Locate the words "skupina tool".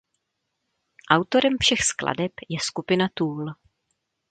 2.61-3.45